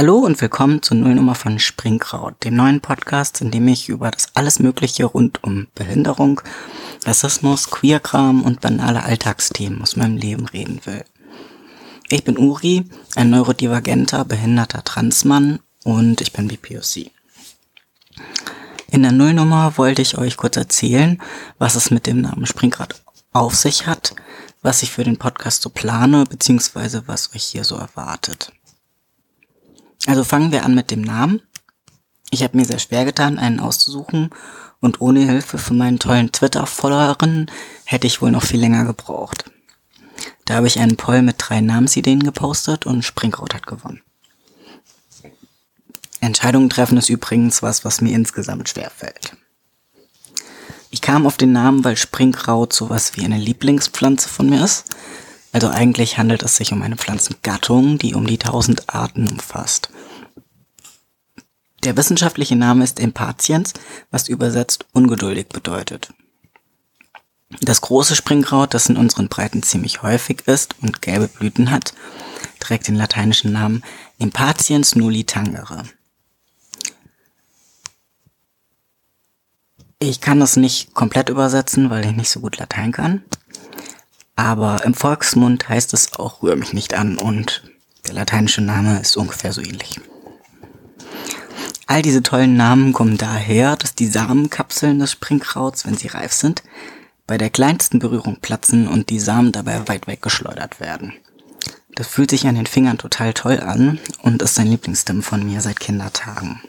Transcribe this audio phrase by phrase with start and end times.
[0.00, 4.28] Hallo und willkommen zur Nullnummer von Springkraut, dem neuen Podcast, in dem ich über das
[4.32, 6.40] alles Mögliche rund um Behinderung,
[7.04, 11.04] Rassismus, Queerkram und banale Alltagsthemen aus meinem Leben reden will.
[12.08, 17.10] Ich bin Uri, ein neurodivergenter, behinderter Transmann und ich bin BPOC.
[18.90, 21.20] In der Nullnummer wollte ich euch kurz erzählen,
[21.58, 23.02] was es mit dem Namen Springrad
[23.34, 24.14] auf sich hat,
[24.62, 28.50] was ich für den Podcast so plane, beziehungsweise was euch hier so erwartet.
[30.06, 31.40] Also fangen wir an mit dem Namen.
[32.30, 34.30] Ich habe mir sehr schwer getan, einen auszusuchen
[34.80, 37.50] und ohne Hilfe von meinen tollen Twitter-Followerinnen
[37.84, 39.44] hätte ich wohl noch viel länger gebraucht.
[40.44, 44.02] Da habe ich einen Poll mit drei Namensideen gepostet und Springraut hat gewonnen.
[46.20, 49.36] Entscheidungen treffen ist übrigens was, was mir insgesamt schwer fällt.
[50.90, 54.86] Ich kam auf den Namen, weil Springkraut sowas wie eine Lieblingspflanze von mir ist.
[55.52, 59.90] Also eigentlich handelt es sich um eine Pflanzengattung, die um die 1000 Arten umfasst.
[61.84, 63.72] Der wissenschaftliche Name ist Impatiens,
[64.10, 66.12] was übersetzt ungeduldig bedeutet.
[67.62, 71.94] Das große Springkraut, das in unseren Breiten ziemlich häufig ist und gelbe Blüten hat,
[72.60, 73.82] trägt den lateinischen Namen
[74.18, 75.84] Impatiens nulli tangere.
[79.98, 83.22] Ich kann das nicht komplett übersetzen, weil ich nicht so gut Latein kann.
[84.36, 87.62] Aber im Volksmund heißt es auch rühr mich nicht an und
[88.06, 90.00] der lateinische Name ist ungefähr so ähnlich.
[91.90, 96.62] All diese tollen Namen kommen daher, dass die Samenkapseln des Springkrauts, wenn sie reif sind,
[97.26, 101.14] bei der kleinsten Berührung platzen und die Samen dabei weit weggeschleudert werden.
[101.96, 105.60] Das fühlt sich an den Fingern total toll an und ist ein Lieblingsstim von mir
[105.62, 106.60] seit Kindertagen.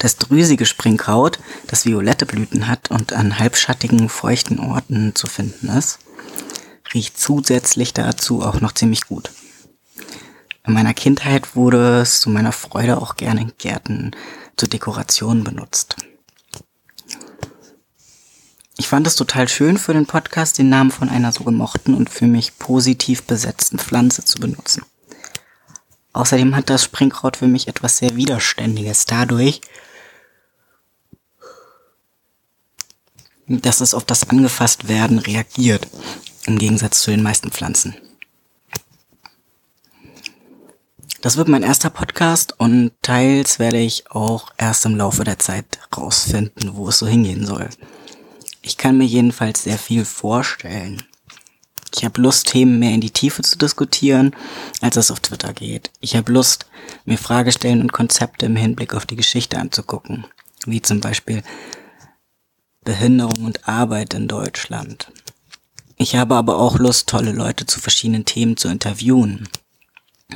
[0.00, 1.38] Das drüsige Springkraut,
[1.68, 6.00] das violette Blüten hat und an halbschattigen, feuchten Orten zu finden ist,
[6.92, 9.30] riecht zusätzlich dazu auch noch ziemlich gut.
[10.66, 14.12] In meiner Kindheit wurde es zu meiner Freude auch gerne in Gärten
[14.56, 15.96] zur Dekoration benutzt.
[18.76, 22.10] Ich fand es total schön für den Podcast, den Namen von einer so gemochten und
[22.10, 24.84] für mich positiv besetzten Pflanze zu benutzen.
[26.12, 29.60] Außerdem hat das Springkraut für mich etwas sehr Widerständiges dadurch,
[33.46, 35.86] dass es auf das angefasst werden reagiert,
[36.46, 37.94] im Gegensatz zu den meisten Pflanzen.
[41.24, 45.78] Das wird mein erster Podcast und teils werde ich auch erst im Laufe der Zeit
[45.96, 47.70] rausfinden, wo es so hingehen soll.
[48.60, 51.02] Ich kann mir jedenfalls sehr viel vorstellen.
[51.96, 54.36] Ich habe Lust, Themen mehr in die Tiefe zu diskutieren,
[54.82, 55.90] als es auf Twitter geht.
[56.00, 56.66] Ich habe Lust,
[57.06, 60.26] mir Fragestellen und Konzepte im Hinblick auf die Geschichte anzugucken,
[60.66, 61.42] wie zum Beispiel
[62.84, 65.10] Behinderung und Arbeit in Deutschland.
[65.96, 69.48] Ich habe aber auch Lust, tolle Leute zu verschiedenen Themen zu interviewen.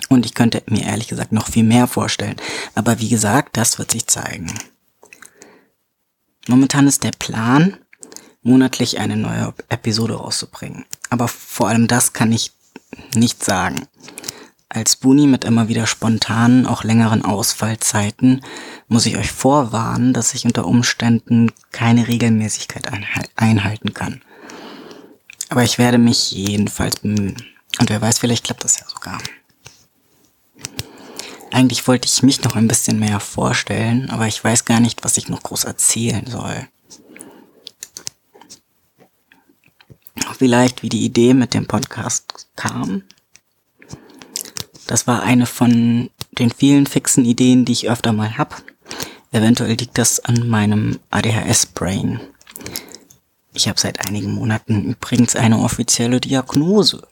[0.09, 2.37] Und ich könnte mir ehrlich gesagt noch viel mehr vorstellen.
[2.75, 4.53] Aber wie gesagt, das wird sich zeigen.
[6.47, 7.77] Momentan ist der Plan,
[8.43, 10.87] monatlich eine neue Episode rauszubringen.
[11.11, 12.53] Aber vor allem das kann ich
[13.15, 13.87] nicht sagen.
[14.71, 18.43] Als Buni mit immer wieder spontanen, auch längeren Ausfallzeiten
[18.87, 22.87] muss ich euch vorwarnen, dass ich unter Umständen keine Regelmäßigkeit
[23.37, 24.23] einhalten kann.
[25.49, 27.37] Aber ich werde mich jedenfalls bemühen.
[27.79, 29.19] Und wer weiß, vielleicht klappt das ja sogar.
[31.51, 35.17] Eigentlich wollte ich mich noch ein bisschen mehr vorstellen, aber ich weiß gar nicht, was
[35.17, 36.69] ich noch groß erzählen soll.
[40.37, 43.03] Vielleicht, wie die Idee mit dem Podcast kam.
[44.87, 48.63] Das war eine von den vielen fixen Ideen, die ich öfter mal hab.
[49.33, 52.21] Eventuell liegt das an meinem ADHS-Brain.
[53.53, 57.07] Ich habe seit einigen Monaten übrigens eine offizielle Diagnose.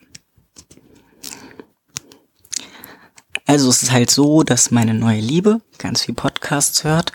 [3.46, 7.12] Also es ist halt so, dass meine neue Liebe ganz viel Podcasts hört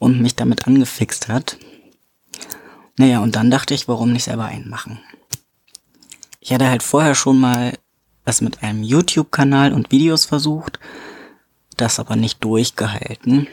[0.00, 1.56] und mich damit angefixt hat.
[2.96, 5.00] Naja, und dann dachte ich, warum nicht selber einen machen?
[6.40, 7.78] Ich hatte halt vorher schon mal
[8.24, 10.80] was mit einem YouTube-Kanal und Videos versucht,
[11.76, 13.46] das aber nicht durchgehalten.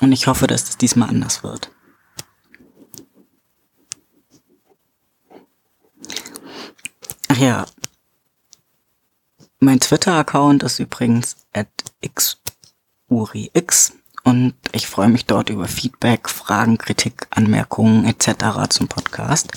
[0.00, 1.70] Und ich hoffe, dass das diesmal anders wird.
[7.28, 7.66] Ach ja.
[9.60, 11.66] Mein Twitter-Account ist übrigens at
[13.10, 18.68] xurix und ich freue mich dort über Feedback, Fragen, Kritik, Anmerkungen etc.
[18.68, 19.50] zum Podcast.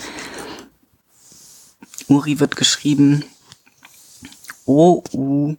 [2.07, 3.25] Uri wird geschrieben
[4.65, 5.55] O-U-R-Y-X.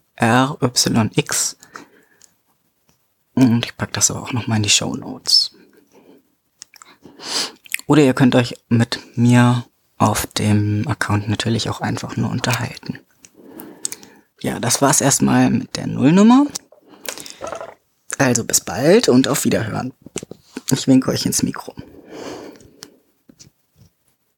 [3.34, 5.54] Und ich packe das auch nochmal in die Show Notes.
[7.86, 9.66] Oder ihr könnt euch mit mir
[9.98, 12.98] auf dem Account natürlich auch einfach nur unterhalten.
[14.42, 16.46] Ja, das war's erstmal mit der Nullnummer.
[18.18, 19.94] Also bis bald und auf Wiederhören.
[20.72, 21.74] Ich winke euch ins Mikro.